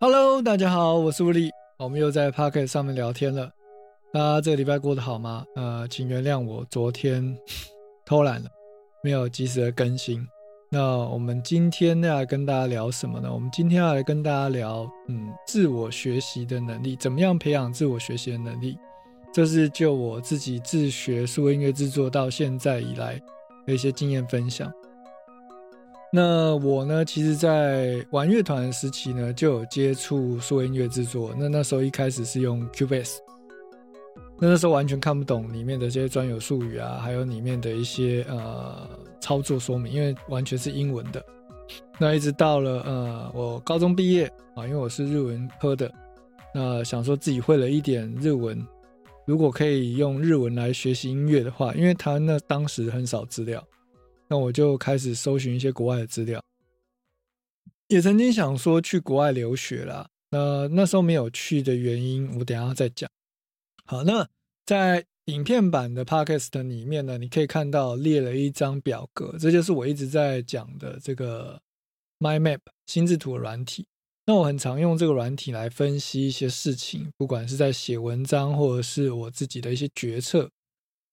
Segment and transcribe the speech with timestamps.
[0.00, 3.50] Hello，大家好，我是吴力，我们又在 Pocket 上面聊天了。
[4.12, 5.46] 那这个礼拜过得好吗？
[5.54, 7.38] 呃，请原谅我昨天
[8.04, 8.50] 偷懒了，
[9.04, 10.26] 没有及时的更新。
[10.68, 13.32] 那我们今天要来跟大家聊什么呢？
[13.32, 18.76] 我们今天要来跟大家聊，嗯，自我学习的能力，怎么样培养自我学习的能力？
[19.32, 23.20] 这是就我自己自学数位音乐制作到现在以来
[23.64, 24.70] 的一些经验分享。
[26.16, 31.34] 那我呢，其实，在玩乐团时期呢，就有接触数音乐制作。
[31.36, 33.16] 那那时候一开始是用 Cubase，
[34.38, 38.88] 那那时候完全看不懂里面的这些专有术语啊，还有里面的一些呃
[39.20, 41.20] 操作说明，因为完全是英文的。
[41.98, 45.92] 那一直到了呃我高中毕业啊，因为我是日文科的，
[46.54, 48.64] 那想说自己会了一点日文，
[49.26, 53.60] 如果可以用日文来学习音乐的话，因为他那当时很少资料。
[54.28, 56.42] 那我就开始搜寻一些国外的资料，
[57.88, 60.08] 也曾经想说去国外留学啦。
[60.30, 63.08] 那那时候没有去的原因，我等下再讲。
[63.84, 64.26] 好，那
[64.66, 71.60] 在影片版的 Podcast 里面呢，你可以看到列了一张表格，这就是我一直在讲的这个
[72.18, 73.86] My Map 心智图的软体。
[74.26, 80.50] 那我很常用这个软体来分析一些事情，不管是在写文章或者是我自己的一些决策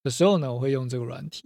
[0.02, 1.44] 的时候呢，我会用这个软体。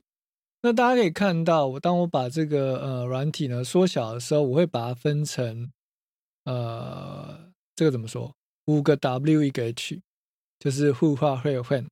[0.66, 5.72] 那大家可以看到，我当我把这个呃软体呢缩小的时候，我会把它分成
[6.46, 8.34] 呃这个怎么说？
[8.66, 10.02] 五个 W 一个 H，
[10.58, 11.86] 就是 Who、What、Where、When。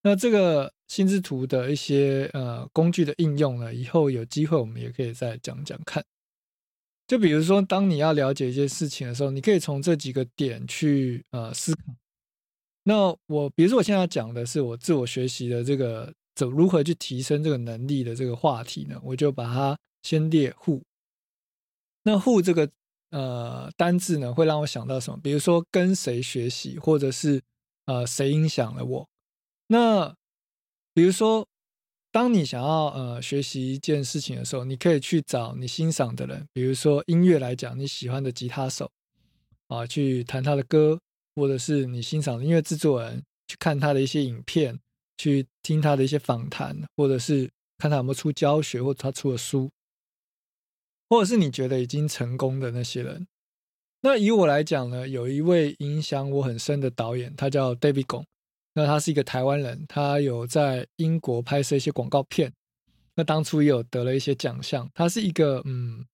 [0.00, 6.02] 那这个心智图的一些呃工具的应用呢，以后有机会我们也可以再讲讲看。
[7.06, 11.82] 就比如说，当你要了解一件事情的时候，你可以从这几个点去呃思考。
[12.84, 16.10] 那我比如说我现在讲的是我自我学习的这个。
[16.36, 19.00] 怎如何去提升这个能力的这个话题呢？
[19.02, 20.82] 我就把它先列 who。
[22.02, 22.70] 那 who 这个
[23.10, 25.18] 呃单字呢，会让我想到什么？
[25.22, 27.42] 比如说跟谁学习，或者是
[27.86, 29.08] 呃谁影响了我？
[29.68, 30.14] 那
[30.92, 31.48] 比如说，
[32.12, 38.90] 当你想要呃学习一件事情的时候，你可以去找你欣赏的人，比如说音乐来讲，你喜欢的吉他手
[39.68, 41.00] 啊，去弹他的歌，
[41.34, 44.78] 或者是你欣赏的音乐制作人，去看他的一些影片。
[45.16, 49.70] 去听他的一些访谈，或者是看他有没有出教学，或者他出了书，
[51.08, 53.26] 或者是你觉得已经成功的那些人。
[54.02, 58.24] 那以我来讲呢，有一位影响我很深的导演，他叫 David Gong。
[58.74, 62.52] 那他是一个台湾人，他有在英国拍摄一些广告片。
[63.14, 64.88] 那当初也有得了一些奖项。
[64.92, 66.06] 他是一个嗯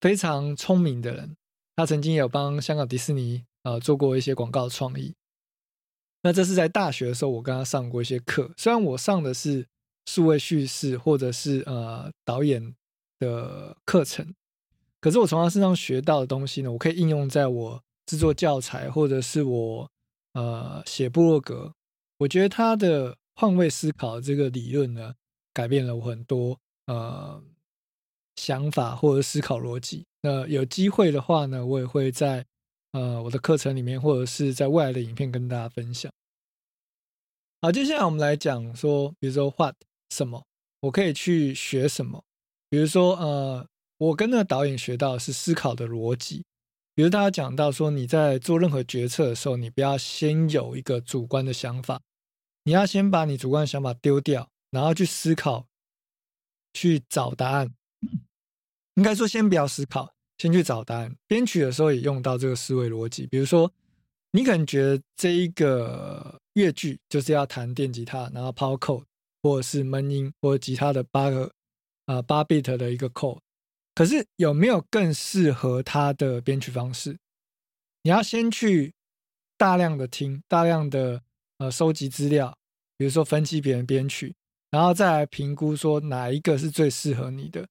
[0.00, 1.36] 非常聪明的人。
[1.76, 5.14] 他曾经有帮香港迪士尼啊做过一些广告创意。
[6.22, 8.52] 那这是在大学的时候，我跟他上过一些课。
[8.56, 9.64] 虽然我上的是
[10.06, 12.74] 数位叙事或者是呃导演
[13.20, 14.34] 的课程，
[15.00, 19.88] 可是我从他身上学到的东西呢，我可以应用在我制作教材或者是我
[20.34, 21.72] 呃写部落格。
[22.18, 25.14] 我觉得他的换位思考这个理论呢，
[25.54, 27.40] 改变了我很多呃
[28.34, 30.04] 想法或者思考逻辑。
[30.22, 32.44] 那有机会的话呢，我也会在。
[32.92, 36.10] 呃，我的课程里面，或者是在未来的影片跟大家分享。
[37.60, 39.74] 好，接下来我们来讲说，比如说 what
[40.10, 40.44] 什么，
[40.80, 42.24] 我可以去学什么。
[42.70, 43.66] 比如说，呃，
[43.98, 46.44] 我跟那个导演学到是思考的逻辑。
[46.94, 52.00] 比如大家讲到说，你在做任何决策的时候，你不要先有一个主观的想法，
[52.64, 55.66] 你要先把你主观的想法丢掉，然后去思考，
[56.72, 57.74] 去找答案。
[58.94, 60.12] 应该说，先不要思考。
[60.38, 63.26] 先去找答案，编曲的时候也用到这个思维逻辑。
[63.26, 63.70] 比如说，
[64.30, 69.04] 你可能觉得这一个乐句就是要弹电吉他，然后抛扣
[69.42, 71.50] 或者是闷音，或者吉他的八个
[72.06, 73.40] 啊八 bit 的一个扣。
[73.94, 77.18] 可是有没有更适合它的编曲方式？
[78.04, 78.94] 你要先去
[79.56, 81.20] 大量的听，大量的
[81.58, 82.56] 呃收集资料，
[82.96, 84.36] 比如说分析别人编曲，
[84.70, 87.66] 然后再来评估说哪一个是最适合你的。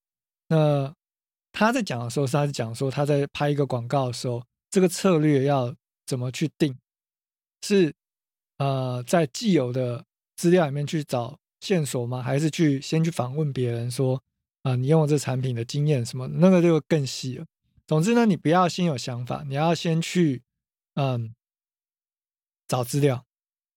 [0.50, 0.94] 那
[1.57, 5.74] 他在讲的时候，是他在讲说他在拍一个广告的时候，这个策略要
[6.06, 6.77] 怎么去定？
[7.63, 7.92] 是
[8.59, 10.06] 呃，在既有的
[10.36, 12.21] 资料里面去找线索吗？
[12.21, 14.21] 还是去先去访问别人说
[14.62, 16.27] 啊，你用这产品的经验什么？
[16.27, 17.45] 那个就更细了。
[17.88, 20.44] 总之呢，你不要先有想法，你要先去
[20.94, 21.33] 嗯
[22.68, 23.25] 找资料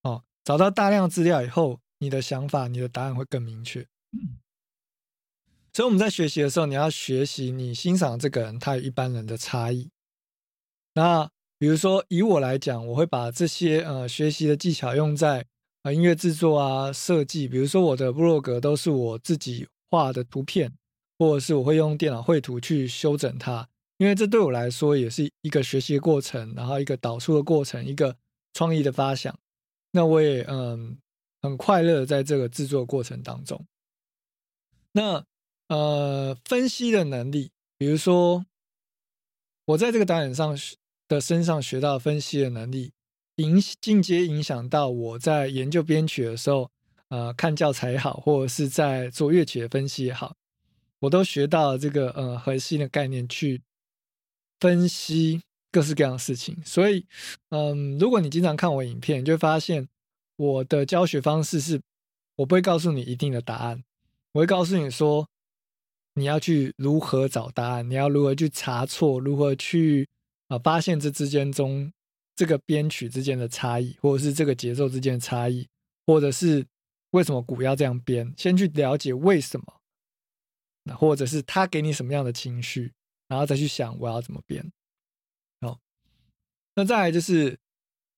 [0.02, 3.86] 哦，找到大量资料以后，你的想法、你的答案会更明确。
[5.80, 9.88] 所以我们在学习的时候，你要学习你欣赏这个人他与一般人的差异。
[10.92, 11.26] 那
[11.58, 15.46] 比如说以我来讲，我会把这些呃学习的技巧用在
[15.84, 17.48] 呃音乐制作啊设计。
[17.48, 20.70] 比如说我的部落格都是我自己画的图片，
[21.18, 23.66] 或者是我会用电脑绘图去修整它，
[23.96, 28.14] 因为这对我来说也是一个学习的过程，然后一个导出的过程，一个
[28.52, 29.34] 创意的发想。
[29.92, 30.98] 那我也嗯
[31.40, 33.64] 很快乐在这个制作过程当中。
[34.92, 35.24] 那
[35.70, 38.44] 呃分析的能力，比如说
[39.64, 40.58] 我在这个导演上
[41.08, 42.92] 的身上学到分析的能力，
[43.36, 46.70] 影进阶影响到我在研究编曲的时候，
[47.08, 50.36] 呃看教材也好，或者是在做乐曲的分析也好，
[50.98, 53.62] 我都学到了这个呃核心的概念去。
[54.60, 55.40] 分析
[55.72, 57.06] 各式各样的事情，所以，
[57.48, 59.88] 嗯，如果你经常看我影片，你就会发现
[60.36, 61.80] 我的教学方式是，
[62.36, 63.82] 我不会告诉你一定的答案，
[64.32, 65.26] 我会告诉你说，
[66.14, 70.08] 你要去如何找答案，你要如何去查错，如何去
[70.48, 71.92] 啊发现这之间中
[72.34, 75.68] 这个编曲之间的差异，或者是这个节奏之间的差异，
[76.06, 76.66] 或者是
[77.10, 79.80] 为什么鼓要这样编，先去了解为什么，
[80.84, 82.92] 那或者是他给你什么样的情绪。
[83.28, 84.72] 然后再去想我要怎么编，
[85.60, 85.78] 哦，
[86.74, 87.56] 那再来就是，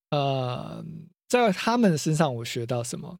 [0.08, 0.82] 呃，
[1.28, 3.18] 在他们身上我学到什么？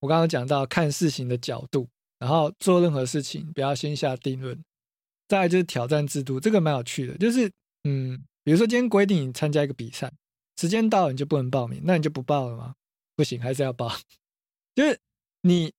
[0.00, 4.62] 我刚刚讲到看事情的角度，然后做任何事情不要先下定论。
[5.28, 7.50] 再来就是挑战制度，这个蛮有趣的，就是
[7.84, 10.10] 嗯，比如说今天规定你参加一个比赛，
[10.56, 12.74] 时间到了你就不能报名，那你就不报了吗？
[13.14, 13.94] 不行，还是要报。
[14.74, 14.98] 就是
[15.42, 15.72] 你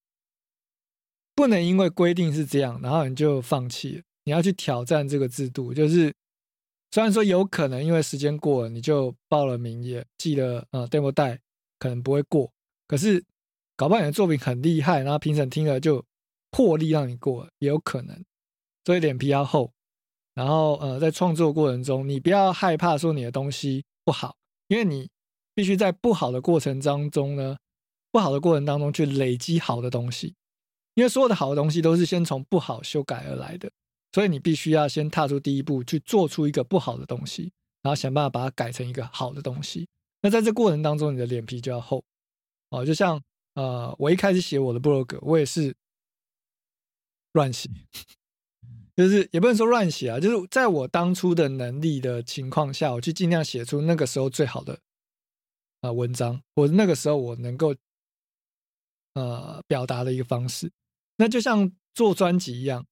[1.34, 4.04] 不能因为规定是这样，然后你就放弃了。
[4.26, 6.14] 你要去挑战这个制度，就是
[6.92, 11.40] 虽然说有可能因为时间过了，你就报了名也记了呃 demo 带，
[11.80, 12.52] 可能不会过，
[12.88, 13.24] 可是
[13.76, 16.06] 搞不好你的作品很厉害，然后评审听了就
[16.52, 18.24] 魄力让你过，也有可能，
[18.86, 19.72] 所以脸皮要厚。
[20.34, 24.38] 然后呃，在创作过程中，你不要害怕说你的东西不好，
[24.68, 25.10] 因为你
[25.54, 27.58] 必须在不好的过程当中呢，
[28.12, 30.36] 不好的过程当中去累积好的东西，
[30.94, 33.70] 因为所有的好的东西都是先从不好修改而来的。
[34.12, 37.52] 所以你必须要先踏出第一步，去做出一个不好的东西，
[37.84, 39.88] 然后想办法把它改成一个好的东西。
[40.22, 42.04] 那在这过程当中，你的脸皮就要厚
[42.72, 42.84] 哦。
[42.84, 43.22] 就像
[43.54, 45.76] 呃，我一开始写我的 blog，我也是
[47.34, 47.70] 乱写，
[48.96, 54.80] 就是也不能说乱写啊，就是在我当初的能力的情况下，我去尽量写出那个时候最好的
[55.82, 57.76] 啊文章，或者那个时候我能够
[59.14, 60.72] 呃表达的一个方式。
[61.18, 62.86] 那就像做专辑一样。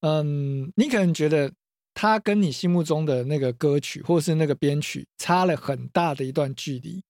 [0.00, 1.52] 嗯，你可能觉得
[1.92, 7.02] 他跟你心目中的那个歌曲或是那个编曲差了很大的一段距离，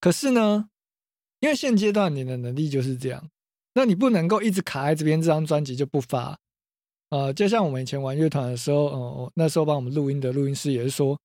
[0.00, 0.68] 可是呢，
[1.38, 3.30] 因为现阶段你的能力就是这样，
[3.78, 6.36] 那你不能够一直卡在这边，这张专辑就不发。
[7.10, 11.16] 呃，就像我们以前玩乐团的时候，哦，那时候帮我们录音的录音师也是说，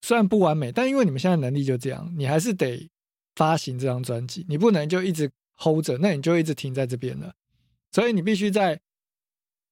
[0.00, 2.88] 虽然不完美，但因为你们现在能力就这样，你还是得
[3.34, 7.34] 发行这张专辑，你不能就一直 hold 着，那你就一直停在这边了，
[7.92, 8.80] 所以你必须在。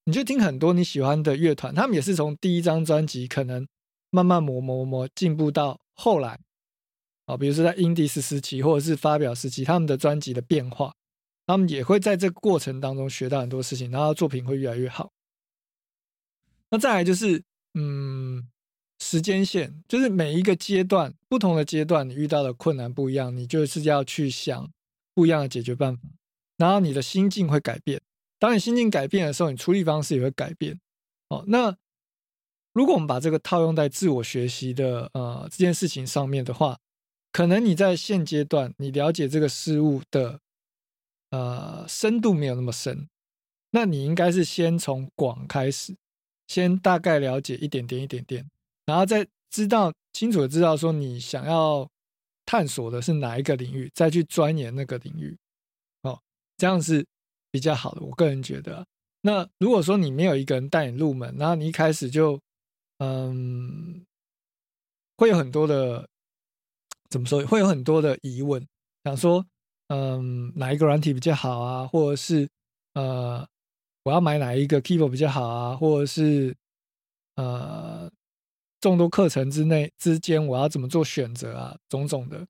[0.09, 3.67] 你就听很多你喜欢的乐团，他们也是从第一张专辑可能
[4.11, 6.39] 慢慢磨磨磨进步到后来，
[7.25, 10.95] 啊，比如说在 indie 时期或者是发表时期，他们的专辑的变化，
[11.47, 15.13] 他们也会在这个过程当中学到很多事情，然后作品会越来越好。
[16.71, 17.43] 那再来就是，
[17.75, 18.49] 嗯，
[18.99, 24.71] 时间线，就是每一个阶段不同的阶段，你遇到的困难不一样，你就是要去想
[25.15, 26.03] 不一样的解决办法，
[26.57, 28.03] 然后你的心境会改变。
[28.39, 30.79] 当你心境改变的时候，你处理方式也会改变。
[31.29, 31.77] 哦，那
[32.73, 36.79] 如果我们把这个套用在自我学习的呃这件事情上面的话，
[37.33, 40.41] 可能你在现阶段你了解这个事物的
[41.31, 43.09] 呃深度没有那么深，
[43.71, 45.97] 那你应该是先从广开始，
[46.47, 48.51] 先大概了解一点点一点点，
[48.85, 51.89] 然后再知道清楚的知道说你想要
[52.45, 55.37] 探索的是哪一个领域，再去钻研那个领域。
[56.03, 56.21] 哦，
[56.57, 57.07] 这样是。
[57.49, 58.87] 比较好的，我个人觉得。
[59.23, 62.39] 那如果说你没有一个人带你入门，然后你一开始就，
[62.99, 64.05] 嗯，
[65.17, 66.07] 会有很多的，
[67.09, 67.47] 怎么说？
[67.47, 68.67] 会有很多的疑问，
[69.05, 69.47] 想说，
[69.89, 71.87] 嗯，哪一个软体比较好啊？
[71.87, 72.49] 或者是，
[72.95, 73.47] 呃，
[74.03, 75.77] 我要买哪一个 keyboard 比较好啊？
[75.77, 76.57] 或者是，
[77.37, 78.11] 呃，
[78.81, 81.79] 众多课程之内之间我要怎么做选择啊？
[81.89, 82.47] 种种的，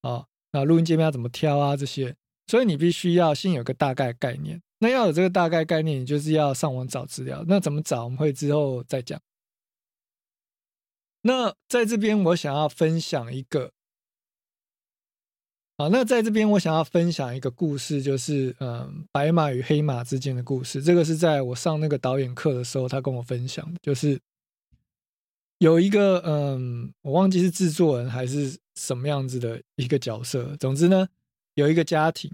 [0.00, 1.76] 啊，那录音界面要怎么挑啊？
[1.76, 2.16] 这些。
[2.48, 7.44] 所以你必须要先有个大概概念，那要有这个大概概念，你就是要上网找资料。
[7.46, 8.04] 那怎么找？
[8.04, 9.18] 我们会之后再讲。
[11.22, 13.72] 那在这边我想要分享一个，
[15.76, 20.82] 啊，那在这边我想要分享一个故事，就是嗯，白马与黑马之间的故事。
[20.82, 24.18] 这个是在我上那个导演课的时候，他跟我分享的，就是
[25.58, 30.56] 有一个嗯，我忘记是制作人还是什么样子的一个角色。
[30.58, 31.08] 总之呢。
[31.54, 32.30] 有一个家庭，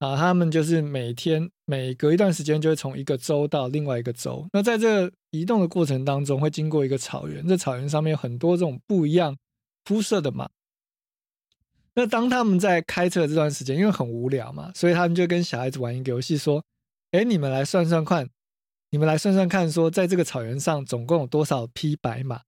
[0.00, 4.44] 啊，他们就是每天每隔一段时间就会从一个州到另外一个州。
[4.52, 9.36] 那在这移动的过程当中，会经过一个草原，这草原上面有很多这种不一样
[9.84, 10.50] 肤色的马。
[11.98, 16.62] 那当他们在开车这段时间，因为很无聊嘛，所以他们就跟小孩子玩一个游戏，说
[17.12, 18.28] ：“哎，你们来算算看，
[18.90, 22.42] 你们来算算看，说在这个草原上总共有多少匹白马？”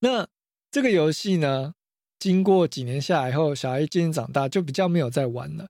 [0.00, 0.28] 那
[0.70, 1.72] 这个游戏呢，
[2.18, 5.66] 经过几年下来后，小孩渐渐长大，就比较没有在玩了。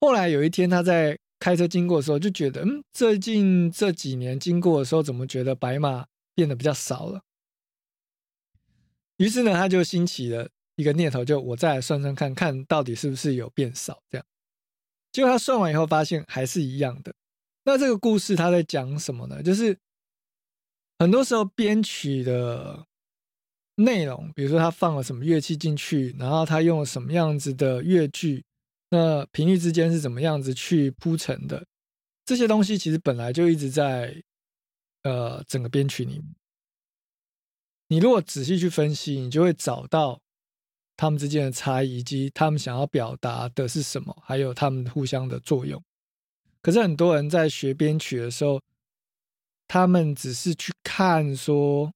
[0.00, 7.20] 后来有一天，他在开车经过的时候，就觉得，嗯，最近这几年经过的时候，怎么觉得白马变得比较少了？
[9.18, 10.48] 于是呢，他就兴起了
[10.80, 14.02] 一个念头，就我再来算算看看到底是不是有变少。
[14.08, 14.26] 这样，
[15.12, 17.14] 结果他算完以后，发现还是一样的。
[17.64, 19.42] 那这个故事他在讲什么呢？
[19.42, 19.76] 就是
[20.98, 22.86] 很多时候编曲的
[23.76, 28.44] 内容，比如说他放了什么乐器进去，然后他用了什么样子的乐句。
[28.90, 31.64] 那频率之间是怎么样子去铺陈的？
[32.24, 34.22] 这些东西其实本来就一直在
[35.02, 36.34] 呃整个编曲里面。
[37.88, 40.20] 你如果仔细去分析，你就会找到
[41.00, 45.82] 他们之间的差异，以及他们想要表达的是什么，还有他们互相的作用。
[46.60, 48.60] 可是很多人在学编曲的时候，
[49.66, 51.90] 他们只是去看说，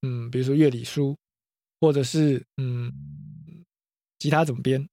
[0.00, 1.16] 嗯，比如说乐理书，
[1.80, 2.92] 或者是嗯，
[4.18, 4.88] 吉他怎么编。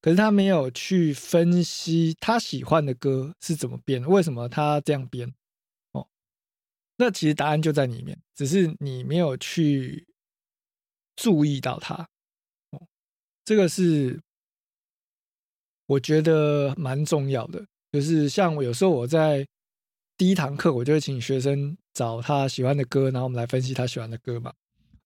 [0.00, 5.30] 可是他没有去分析他喜欢的歌是怎么编，为什么他这样编？
[5.92, 6.08] 哦，
[6.96, 10.08] 那其实答案就在里面，只是你没有去
[11.16, 12.08] 注意到它。
[13.50, 14.16] 这个是
[15.86, 17.66] 我觉得蛮重要的。
[17.90, 19.44] 就是像我有时候我在
[20.16, 24.54] 第一堂课，我就会请学生找他喜欢的歌，然后我们来分析他喜欢的歌嘛。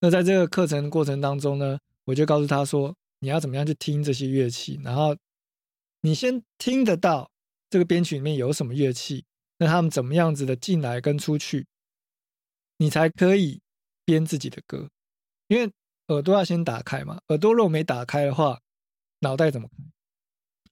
[0.01, 2.95] 那在这个课程过程当中呢，我就告诉他说。
[3.21, 4.79] 你要怎么样去听这些乐器？
[4.85, 5.17] 然后
[6.03, 7.31] 你先听得到
[7.71, 9.25] 这个编曲里面有什么乐器，
[9.57, 11.67] 那他们怎么样子的进来跟出去，
[12.77, 13.63] 你才可以
[14.05, 14.91] 编自己的歌。
[15.49, 15.73] 因为
[16.09, 18.61] 耳朵要先打开嘛，耳朵如果没打开的话，
[19.21, 19.77] 脑袋怎么开？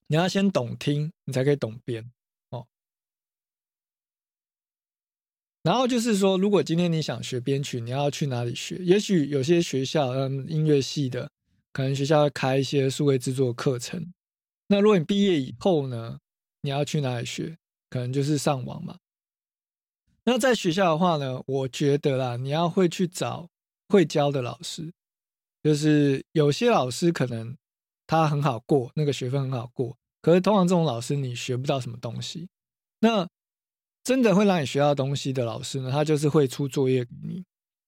[0.09, 2.13] 你要先懂听，你才可以懂编
[2.51, 2.67] 哦。
[5.63, 8.77] 然后就是说，如果今天你想学编曲，你要去哪里学？
[8.77, 11.31] 也许有些学校，嗯，音乐系的。
[11.73, 14.13] 可能学校会开一些数位制作课程。
[14.67, 16.19] 那如果你毕业以后呢，
[16.61, 17.57] 你要去哪里学？
[17.89, 18.99] 可能就是上网嘛。
[20.25, 23.49] 那在学校的话呢，我觉得啦，你要会去找
[23.89, 24.93] 会教的老师。
[25.63, 27.57] 就是有些老师可能
[28.07, 32.49] 他很好过，那个学分很好过，可是通常这种老师你学不到什么东西。
[33.01, 33.29] 那
[34.05, 37.45] 真的会让你学到东西的老师呢，他就是会出作业给你，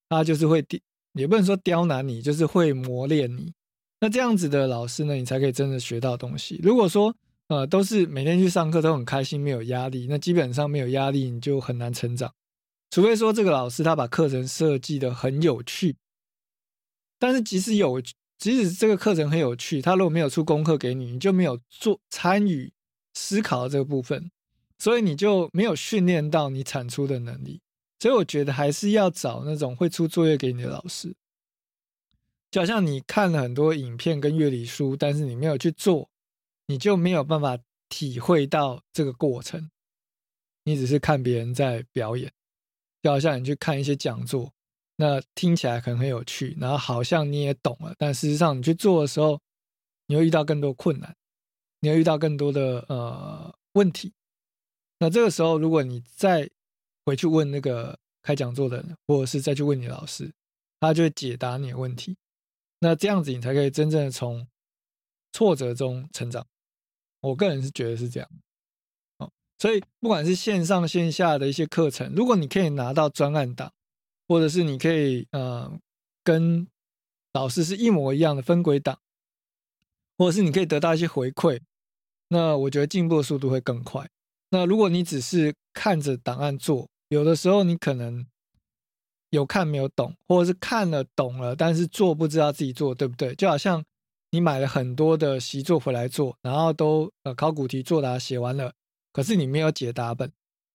[0.09, 0.79] 他就是会刁，
[1.15, 3.53] 也不能说刁难你，就是会磨练你。
[4.01, 6.61] 那这样子的老师呢，你才可以真的学到东西。
[6.63, 7.15] 如果说，
[7.49, 12.33] 呃，都是每天去上课都很开心，没有压力，那基本上没有压力，你就很难成长。
[12.91, 15.97] 除非说这个老师他把课程设计的很有趣，
[17.25, 17.99] 但是即使有，
[18.37, 22.71] 即使这个课程很有趣，他如果没有出功课给你，你就没有做参与
[23.15, 24.31] 思考这个部分，
[24.79, 27.63] 所以你就没有训练到你产出的能力。
[27.99, 31.17] 所以我觉得还是要找那种会出作业给你的老师。
[32.51, 36.11] 就好像你看了很多影片跟乐理书，但是你没有去做，
[36.67, 39.71] 你就没有办法体会到这个过程。
[40.65, 42.31] 你只是看别人在表演，
[43.03, 44.53] 就好像你去看一些讲座，
[44.97, 49.41] 那听起来可能很有趣，然后好像你也懂了，但事实上你去做的时候，
[50.07, 51.17] 你会遇到更多困难，
[51.81, 54.13] 你会遇到更多的呃问题。
[55.01, 56.49] 那这个时候，如果你再
[57.05, 60.33] 回去问那个开讲座的人，或者是再去问你老师，
[60.79, 62.17] 他就会解答你的问题。
[62.79, 64.47] 那这样子，你才可以真正的从
[65.33, 66.47] 挫折中成长。
[67.21, 68.31] 我个人是觉得是这样。
[69.19, 73.73] 哦，所以不管是线上线下的一些课程，如果你可以拿到专案档，
[74.27, 75.73] 或者是你可以呃
[76.23, 76.67] 跟
[77.33, 78.99] 老师是一模一样的分轨档，
[80.19, 81.61] 或者是你可以得到一些回馈，
[82.29, 84.09] 那我觉得进步的速度会更快。
[84.51, 88.27] 那如果你只是看着档案做，有的时候你可能。
[89.31, 93.35] 有看没有懂，或者是看了懂了，但是做不知道自己做对不对？
[93.35, 93.85] 就好像
[94.31, 98.73] 你买了很多的习作回来做，然后都呃考古题作答写完了，
[99.13, 100.31] 可是你没有解答本，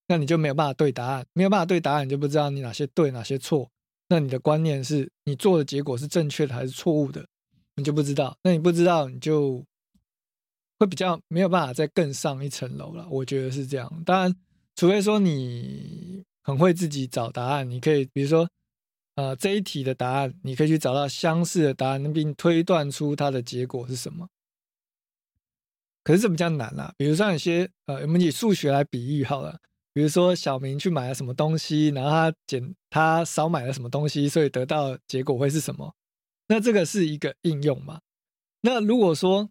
[0.09, 3.69] 那你就没有办法对答案，没有办法对答案，你就不知道你哪些对哪些错。
[4.09, 7.25] 那你的观念是你做的结果是正确的还是错误的，
[7.77, 8.37] 你就不知道。
[8.43, 9.63] 那你不知道，你就
[10.77, 13.07] 会比较没有办法再更上一层楼了。
[13.09, 14.03] 我觉得是这样。
[14.05, 14.35] 当然，
[14.75, 16.25] 除非说你。
[16.41, 18.49] 很会自己找答案，你可以比如说，
[19.13, 24.27] 呃，这一题的答案，你可以去找到相似的答案，并推断出它的结果是什么。
[26.03, 26.91] 可是这比较难啦。
[26.97, 29.59] 比如说有些呃，我们以数学来比喻好了，
[29.99, 35.93] 比如说小明去买了什么东西，然后他减他少买了什么东西，所以得到结果会是什么？
[36.47, 37.99] 那这个是一个应用嘛？
[38.61, 39.49] 那如果说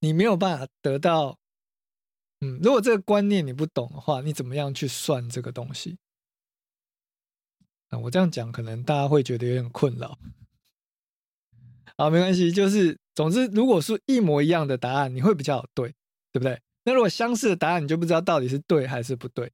[0.00, 1.38] 你没有办法得到，
[2.40, 5.96] 嗯，如果这个观念你不懂的话，你怎么样去算这个东西？
[7.88, 10.18] 啊，我这样讲可能大家会觉得有点困扰。
[11.96, 15.94] 好，没关系，就是总之，如果是一模一样的答案，你会比较对，
[16.32, 16.60] 对不对？
[16.88, 19.52] 那如果相似的答案，你就不知道到底是对还是不对。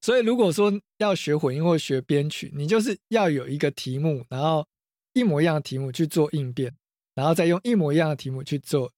[0.00, 4.66] 所以，如果说要学混音或学编曲，你就是要有一个题目，然后
[5.12, 6.74] 一模一样的题目去做应变，
[7.14, 8.92] 然后再用一模一样的题目去做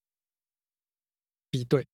[1.51, 1.87] 比对。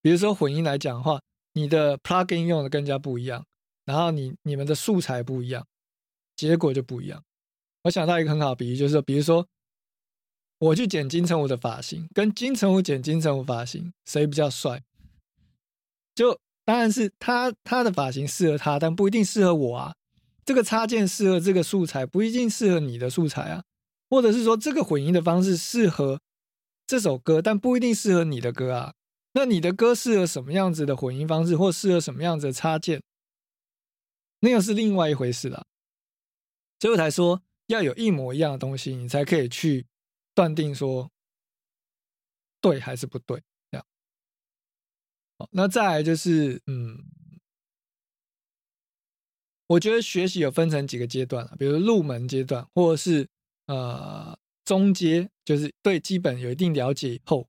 [0.00, 1.20] 比如说混音来讲的话，
[1.54, 3.44] 你的 plugin 用的更加不一样。
[3.84, 5.66] 然后你你们的素材不一样，
[6.36, 7.20] 结果就不一样。
[7.82, 9.44] 我想到一个很好比喻，就是说，比如说
[10.58, 14.82] 我去剪金城武的发型，跟金城武剪金城武发型，谁比较帅？
[16.14, 19.94] 就当然是他他的发型适合他，但不一定适合我啊。
[20.44, 23.64] 这个插件适合这个素材，不一定适合你的素材啊。
[24.10, 26.20] 或者是说，这个混音的方式适合
[26.86, 28.94] 这首歌，但不一定适合你的歌啊。
[29.32, 33.02] 那你的歌适合什么样子的混音方式，或适合什么样子的插件？
[34.40, 35.64] 那又是另外一回事了，
[36.78, 39.86] 所以我才说要有一模一样的东西，你才可以去
[40.34, 41.10] 断定说
[42.60, 43.42] 对还是不对。
[43.70, 43.86] 这样，
[45.38, 46.98] 好，那再来就是，嗯，
[49.66, 53.28] 我觉得学习有分成几个阶段了，比如入门阶段，或者是
[53.66, 57.46] 呃中阶，就是对基本有一定了解以后。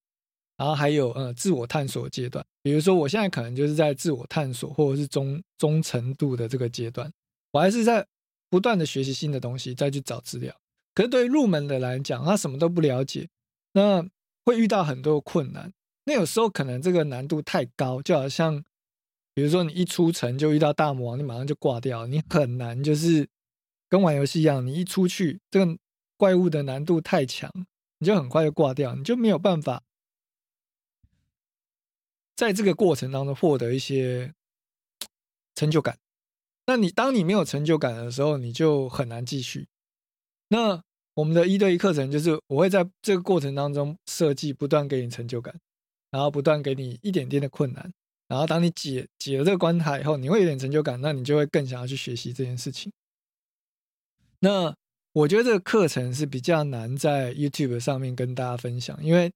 [0.58, 7.12] 然后还有呃自我探索阶段，比如说我现在可能就是在自我探索或者是中中程度的这个阶段，
[7.51, 8.08] 我还是在
[8.50, 10.56] 不断的学习新的东西，再去找资料。
[10.96, 13.30] 可是对于入门的来讲，他什么都不了解，
[13.74, 14.02] 那
[14.46, 15.72] 会遇到很多困难。
[16.06, 18.64] 那有时候可能这个难度太高，就好像
[19.34, 23.28] 比如说你一出城就遇到大魔王，你马上就挂掉，你很难就是
[23.90, 25.77] 跟玩游戏一样，你一出去这个
[26.16, 27.51] 怪物的难度太强，
[28.00, 29.84] 你就很快就挂掉，你就没有办法。
[32.38, 34.34] 在这个过程当中获得一些
[35.55, 35.98] 成就感，
[36.68, 39.68] 那你当你没有成就感的时候，你就很难继续。
[40.48, 40.81] 那
[41.14, 45.53] 我们的一对一课程就是我会在这个过程当中设计，不断给你成就感，
[46.12, 47.92] 然后不断给你一点点的困难，
[48.27, 52.92] 然后当你解解了这个关卡以后，你会有点成就感，那你就会更想要去学习这件事情。
[54.40, 54.75] 那
[55.14, 59.31] 我觉得这个课程是比较难在 YouTube 上面跟大家分享，因为。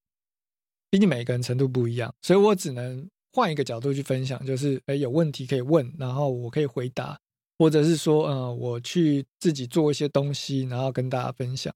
[0.91, 7.15] 毕竟每个人程度不一样，所以我只能换一个角度去分享，就是哎，有问题可以问，然后我可以回答，
[7.60, 11.72] 或者是说，呃，我去自己做一些东西，然后跟大家分享。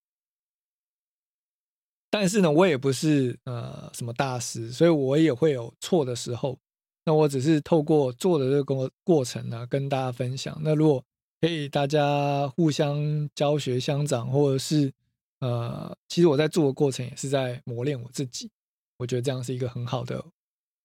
[2.09, 6.57] 但是呢，我也不是呃什么大师，所以我也会有错的时候。
[7.05, 10.57] 那我只是透过做的这个过过程呢，跟大家分享。
[10.63, 11.03] 那如果
[11.41, 14.93] 可以大家互相教学相长，或者是
[15.39, 18.49] 呃，其实我在做的过程也是在磨练我自己。
[18.95, 20.23] 我觉得这样是一个很好的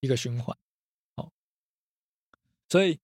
[0.00, 0.56] 一个循环，
[1.14, 1.30] 好，
[2.68, 2.98] 所以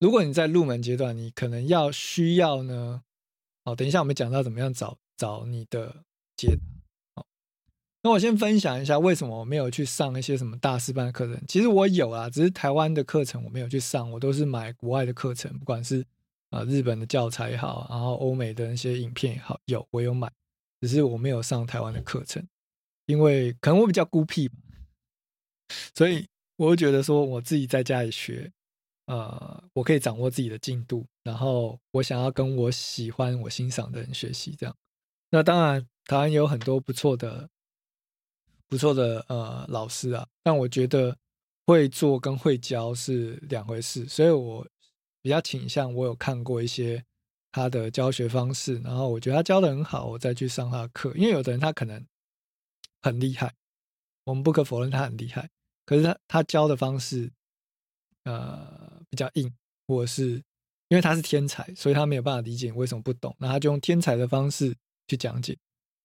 [0.00, 3.02] 如果你在入门阶段，你可能要需要呢，
[3.64, 6.04] 好，等一下我们讲到怎么样找找你的
[6.36, 7.26] 解答，好，
[8.02, 16.04] 那我先分享一下为什么我没有去上一些什么大师班的课程，其实我有啊，只是台湾的课程我没有去上，我都是买国外的课程，不管是
[16.48, 20.32] 啊日本的教材也好，然后欧美的那些影片也好，有我有买，
[20.80, 22.42] 只是我没有上台湾的课程。
[23.06, 24.56] 因为可能我比较孤僻吧，
[25.94, 28.52] 所以我会觉得说我自己在家里学，
[29.10, 34.76] 呃，我可以掌握自己的进度，然后我想要跟我喜欢、我欣赏的人学习，这样。
[35.30, 37.48] 那当然，台湾有很多不错的、
[38.68, 41.16] 不错的呃老师啊，但我觉得
[41.66, 44.66] 会做跟会教是两回事，所以我
[45.20, 47.04] 比较倾向我有看过一些
[47.52, 52.06] 他的教学方式，然后我觉得他教的很好，我再去上他的课，因为有的人他可能。
[53.02, 53.54] 很厉害，
[54.24, 55.48] 我们不可否认他很厉害。
[55.86, 57.32] 可是他他教的方式，
[58.24, 59.52] 呃，比较硬，
[59.86, 60.42] 或是
[60.88, 64.74] 因为他是天才，所以他没有办法理解你为什么不懂，那他就用天才的方式
[65.08, 65.58] 去讲解。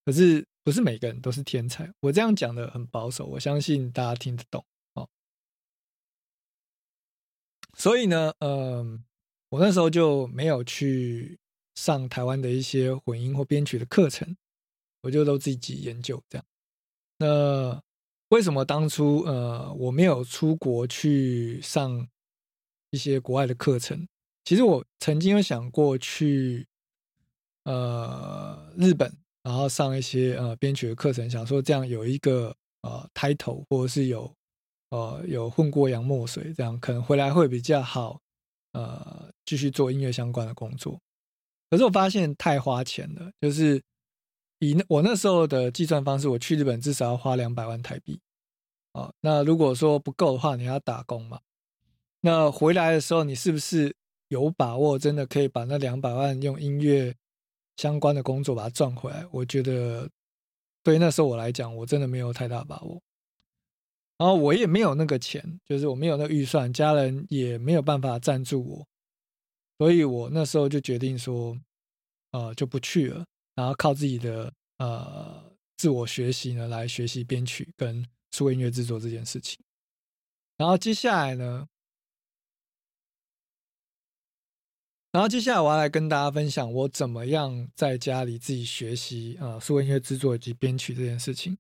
[0.04, 4.64] 可是不是每个人都是天才，我这样讲的很保守，我相信大家听得懂
[4.94, 5.08] 哦。
[7.78, 9.04] 所以呢，嗯，
[9.50, 11.40] 我那时候就没有去
[11.74, 14.38] 上台湾的一些混音或编曲的课程，
[15.02, 16.46] 我就都自己研究这样。
[17.18, 17.82] 那
[18.30, 22.08] 为什么当初呃我没有出国去上
[22.96, 24.08] 一些国外的课程？
[24.46, 26.66] 其实我曾经有想过去
[27.66, 29.12] 呃日本，
[29.44, 34.34] 然后上一些呃编曲的课程，想说这样有一个呃抬头，或者是有
[34.92, 38.22] 呃有混过洋墨水，这样可能回来会比较好，
[38.72, 40.98] 呃，继续做音乐相关的工作。
[41.70, 43.82] 可是我发现太花钱了，就是
[44.60, 48.22] 以那我那时候的计算方式，我去日本至少要花两百万台币。
[48.94, 51.42] 哦，那如果说不够的话，你要打工嘛？
[52.26, 53.96] 那回来的时候，你是不是
[54.30, 57.16] 有把握真的可以把那两百万用音乐
[57.78, 59.24] 相关的工作把它赚回来？
[59.32, 60.10] 我觉得
[60.82, 63.00] 对那时候我来讲，我真的没有太大把握。
[64.18, 68.88] 然后我也没有那个钱，就是我没有那预算，家人也没有办法赞助我，
[69.78, 71.56] 所以我那时候就决定说，
[72.32, 78.04] 呃，就不去了，然后靠自己的呃自我学习呢来学习编曲跟。
[78.32, 79.58] 做音乐制作这件事情，
[80.58, 81.66] 然后接下来呢，
[85.16, 91.58] 然后接下来我要来跟大家分享我怎么样在家里自己学习啊，做音乐制作以及编曲这件事情。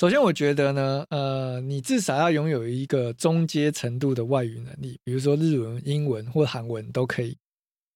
[0.00, 7.38] 首先，我觉得呢，呃，你至少要拥有一个中阶程度的外语能力，比如说日文、英文或韩文都可以，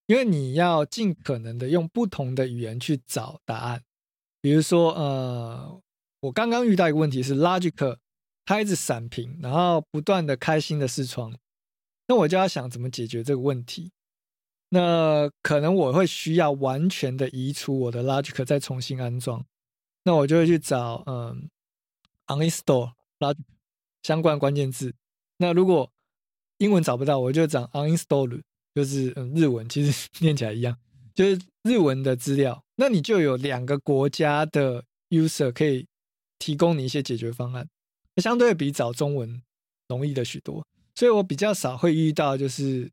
[0.06, 3.82] 因为你要尽可能的用不同的语言去找答案，
[4.40, 5.82] 比如说，呃。
[6.20, 7.96] 我刚刚遇到一个问题是，Logic
[8.44, 11.36] 它一直闪屏，然后不断的开新的视窗，
[12.12, 13.90] 那我就要想怎么解决这个问题。
[14.68, 19.42] 那可能我会需要完全的移除我的 Logic，再重新安装。
[20.04, 21.48] 那我就会去找嗯
[22.26, 23.38] ，uninstall Logic
[24.02, 24.94] 相关关键字。
[25.38, 25.90] 那如果
[26.58, 28.42] 英文找不到，我就找 uninstall，
[28.74, 30.76] 就是嗯日文，其实 念起来一样，
[31.14, 32.62] 就是日文的资料。
[32.76, 35.86] 那你就有两个国家的 user 可以。
[36.38, 37.68] 提供你一些解决方案，
[38.16, 39.40] 相对比找中文
[39.86, 42.90] 容易的许多，所以我比较少会遇到就是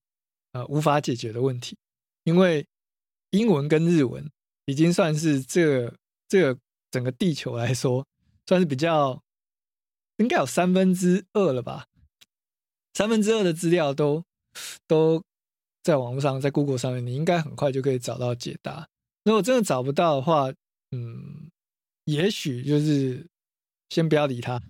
[0.52, 1.78] 呃无法解决的问题，
[2.24, 2.66] 因为
[3.32, 4.30] 英文跟日文
[4.66, 5.96] 已经算是这个
[6.28, 6.60] 这个
[6.92, 8.06] 整个地球来说，
[8.46, 9.22] 算是比较
[10.18, 11.88] 应该有三分之二了吧，
[12.94, 14.24] 三分之二的资料都
[14.88, 15.24] 都
[15.84, 18.88] 在网络上，在 Google 上面，你应该很快就可以找到解答。
[19.24, 20.52] 如果真的找不到的话，
[20.92, 21.50] 嗯，
[22.06, 23.28] 也许就是。
[23.92, 24.62] 先不要理他，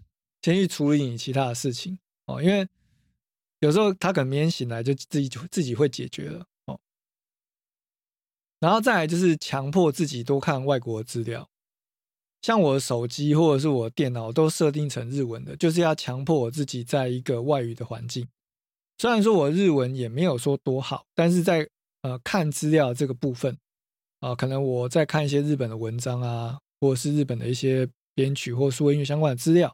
[0.41, 2.41] 先去处理你其他的事情哦。
[2.41, 2.65] 因为
[3.59, 6.79] 有时候他可能明天醒来就自己就自己会解决了哦。
[8.59, 11.49] 然后再来就是强迫自己多看外国的资料，
[12.41, 18.27] 像我的手机或者是我电脑都设定成日文的，就是要强迫我自己在一个外语的环境。
[18.97, 21.69] 虽然说我日文也没有说多好，但是在
[22.01, 23.57] 呃看资料这个部分
[24.19, 27.89] 啊，可能我在看一些日本的文章啊，或者是日本的一些。
[28.15, 29.73] 编曲或数位音乐相关的资料，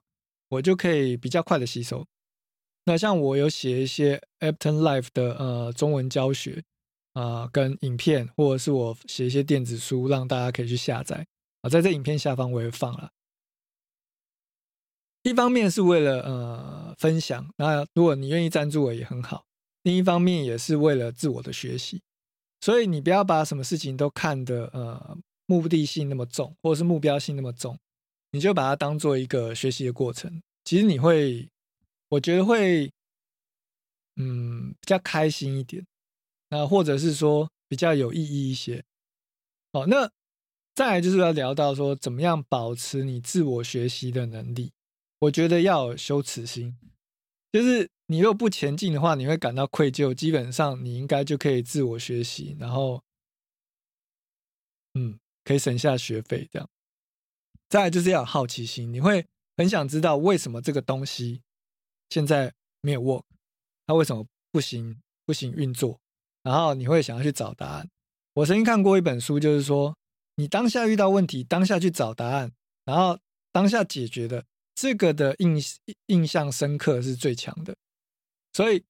[0.50, 2.06] 我就可以比较快的吸收。
[2.86, 6.64] 那像我有写一些 Apton Life 的呃中文教学
[7.14, 11.26] 啊，跟影片，或者是我写一些电子书，让大家可以去下载
[11.62, 13.10] 啊，在这影片下方我也放了。
[15.24, 19.44] 一方面是为了呃分享，那如果你愿意赞助我也很好。
[19.82, 22.02] 另一方面也是为了自我的学习，
[22.60, 27.78] 所以你不要把什么事情都看得呃目的性那么重，或者是目标性那么重。
[28.32, 31.48] 你就把它当做一个学习的过程，其实你会，
[32.10, 32.92] 我觉得会，
[34.16, 35.86] 嗯，比较开心一点，
[36.50, 38.84] 那或者是说比较有意义一些。
[39.74, 40.10] 好，那
[40.74, 44.72] 再来就是要聊到说，怎么样保持你自我学习的能力？
[45.20, 46.78] 我觉得要有羞耻心，
[47.52, 50.14] 就是你如果不前进的话，你会感到愧疚。
[50.14, 53.02] 基本上你应该就可以自我学习，然后，
[54.94, 56.70] 嗯，可以省下学费这样。
[57.68, 59.26] 再来就是要有好奇心，你会
[59.58, 61.42] 很想知道为什么这个东西
[62.16, 63.24] 现在没有 work，
[63.86, 66.00] 它为什么不行不行运作，
[66.44, 67.90] 然后你会想要去找答案。
[68.36, 69.94] 我曾经看过一本书，就是说
[70.38, 72.54] 你当下遇到问题，当下去找答案，
[72.86, 73.20] 然后
[73.52, 75.62] 当下解决的这个的印
[76.06, 77.76] 印象深刻是最强的。
[78.54, 78.86] 所以，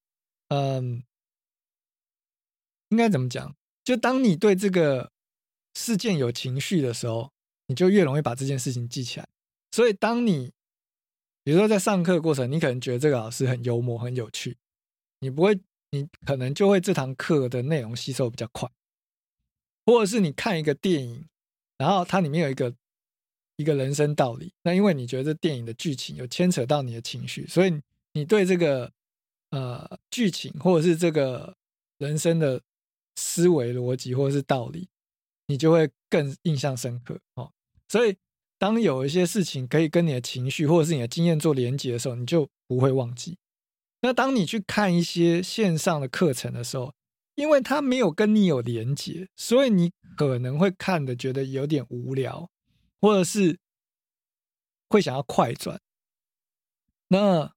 [0.50, 1.02] 嗯，
[2.90, 3.52] 应该怎么讲？
[3.82, 5.10] 就当你对这个
[5.74, 7.32] 事件有情绪的时候。
[7.68, 9.26] 你就越容易把这件事情记起来。
[9.72, 10.52] 所以，当你
[11.46, 14.56] 比如说在上课过程，你可能觉得这个老师很幽默、很有趣，
[15.20, 15.56] 你不会，
[15.92, 18.68] 你可能就会这堂课的内容吸收比较快。
[19.84, 21.24] 或者是你看一个电影，
[21.78, 22.74] 然后它里面有一个
[23.58, 27.80] 一个人生道理，那因为你觉得这电影的剧情有牵扯到你的情绪，所以
[28.14, 28.90] 你对这个
[29.50, 31.54] 呃剧情或者是这个
[31.98, 32.60] 人生的
[33.14, 34.88] 思维逻辑或者是道理，
[35.46, 37.52] 你就会更印象深刻哦。
[37.88, 38.16] 所以，
[38.58, 43.36] 当有一些事情可以跟你的情绪或者是你的经验做连接的时候，你就不会忘记。
[44.02, 46.94] 那当你去看一些线上的课程的时候，
[47.34, 52.48] 因为它没有跟你有连接，所以你可能会看的觉得有点无聊，
[53.00, 53.58] 或者是
[54.88, 55.80] 会想要快转。
[57.08, 57.52] 那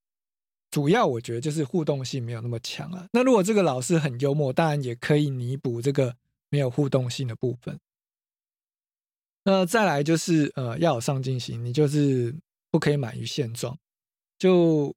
[0.70, 3.08] 主要我觉得就是互动性没有那么强啊。
[3.14, 6.16] 那如果这个老师很幽默，当然也可以弥补这个
[6.50, 7.80] 没有互动性的部分。
[9.50, 12.36] 那再来就是呃要有上进心，你就是
[12.72, 13.78] 不可以满于现状。
[14.38, 14.96] 就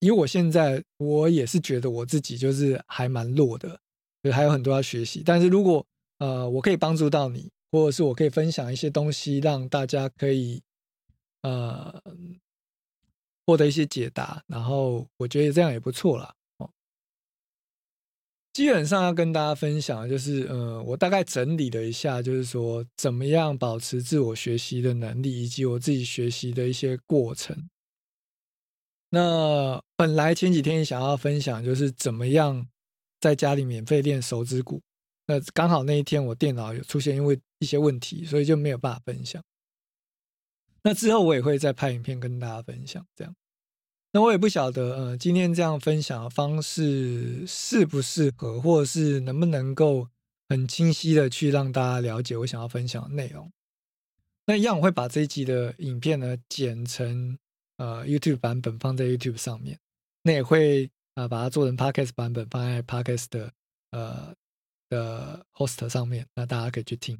[0.00, 3.80] 以我现在，我也是觉得我自己就是还蛮弱的，
[4.22, 5.22] 就还有很多要学习。
[5.24, 5.86] 但是如果
[6.18, 10.62] 呃我可以帮助到你，或者是我可以分享一些东西，让大家可以
[11.42, 12.02] 呃。
[13.46, 16.34] 获得一些解答，然后我觉得这样也不错啦。
[18.54, 27.68] 基本上要跟大家分享，就是呃，我大概整理了一下，就是说怎么样保持自我学习的能力，以及我自己学习的一些过程。
[29.10, 32.64] 那本来前几天想要分享，就是怎么样
[33.20, 34.80] 在家里免费练手指骨。
[35.26, 39.42] 那刚好那一天我电脑有出现因为一些问题，所以就没有办法分享。
[40.84, 43.34] 那之后我也会再拍影片跟大家分享，这样。
[44.16, 50.08] 那我也不晓得，呃，今天这样分享的方式适不适合，或者是能不能够
[50.48, 53.50] 很清晰的去让大家了解我想要分享的内容。
[54.46, 57.36] 那一样我会把这一集的影片呢剪成
[57.78, 59.80] 呃 YouTube 版本放在 YouTube 上面，
[60.22, 63.52] 那也会啊把它做成 Podcast 版本放在 Podcast 的
[63.90, 64.32] 呃
[64.90, 67.18] 的 Host 上面，那大家可以去听。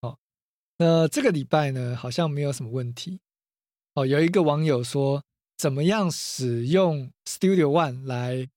[0.00, 0.16] 哦
[0.78, 3.20] 那这个礼拜呢，好像没有什么问题
[3.92, 4.06] 哦。
[4.06, 5.22] 有一个网友说，
[5.62, 8.48] 怎么样使用 Studio One 来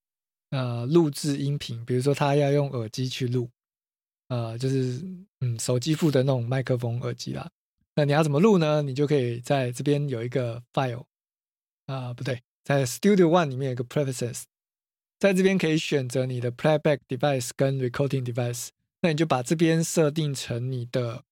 [0.50, 1.86] 呃录制音频？
[1.86, 3.48] 比如说他要用耳机去录，
[4.30, 5.06] 呃，就是
[5.39, 7.48] 嗯手机附的那种麦克风耳机啦。
[7.94, 8.82] 那你要怎么录呢？
[8.82, 11.04] 你就可以在这边有一个 file
[11.86, 14.46] 啊，不对，在 Studio One 里面有个 Preferences，
[15.20, 18.70] 在这边可以选择你的 Playback Device 跟 Recording Device，
[19.02, 21.24] 那你就把这边设定成你的。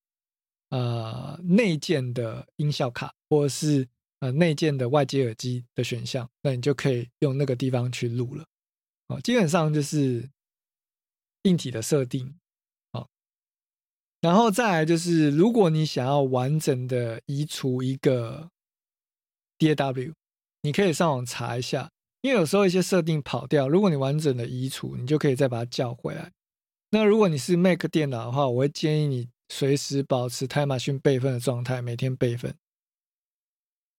[0.69, 3.87] 呃，内建的音效卡，或者是
[4.23, 8.45] 呃内建的外接耳机的选项，那你就可以用那个地方去录了。
[9.09, 10.29] 哦，基本上就是
[11.41, 12.33] 硬体的设定。
[12.93, 13.05] 哦，
[14.21, 18.49] 然后再来就是，如果你想要完整的移除一个
[19.59, 20.13] DAW，
[20.61, 26.31] 你可以上网查一下，因为有时候一些设定跑掉，如果你完整的移除，你就可以再把它叫回来。
[26.91, 29.29] 那如果你是 Mac 电脑的话，我会建议你。
[29.49, 32.55] 随时保持泰马逊备份的状态，每天备份，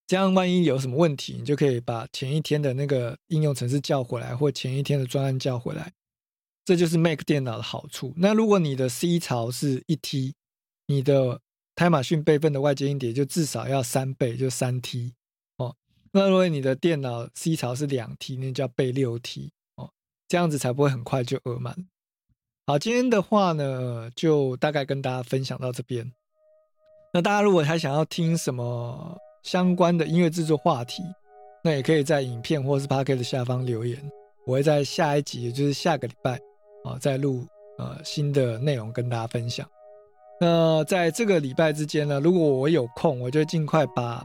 [0.06, 5.92] 这样万一有什么问题，你就可以把前一天的那个应用程式叫回来，或前一天的专案叫回来。
[6.64, 8.12] 这就是 Mac 电脑的好处。
[8.16, 10.34] 那如果你的 C 槽是一 T，
[10.86, 11.40] 你的
[11.74, 15.12] 泰马逊备份的外接硬碟就至少要三倍，就三 T
[15.58, 15.76] 哦。
[16.12, 19.90] 那如果你的电脑 C 槽是两 T，那就要备六 T 哦，
[20.26, 21.86] 这样子才不会很快就额满。
[22.66, 26.12] 好，今天的话呢，就大概跟大家分享到这边。
[27.12, 31.04] 那大家如果还想要听什么相关的音乐制作话题，
[31.62, 33.96] 那也可以在影片或是 p o c a s t 的下方留言，
[34.44, 36.32] 我会在下一集，也就是下个礼拜
[36.82, 37.46] 啊，再录
[37.78, 39.64] 呃新的内容跟大家分享。
[40.40, 44.24] 那在这个礼拜之间呢，如果我有空，我就尽快把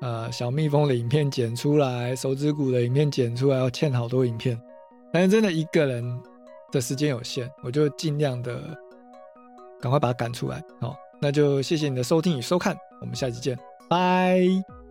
[0.00, 4.56] 呃小蜜蜂的影片剪出来，手指骨的影片剪出来，要欠好多影片，
[5.12, 6.22] 但是真的一个人。
[6.70, 8.74] 的时间有限，我就尽量的
[9.78, 10.64] 赶快把它赶出来。
[10.80, 13.54] 好，那就谢谢你的收听与收看，我们下期见，
[13.92, 14.81] 拜。